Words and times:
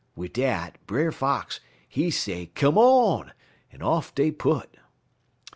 Wid 0.15 0.33
dat, 0.33 0.79
Brer 0.87 1.11
Fox, 1.11 1.59
he 1.87 2.09
say 2.09 2.47
come 2.47 2.75
on, 2.75 3.33
en 3.71 3.83
off 3.83 4.15
dey 4.15 4.31
put. 4.31 4.77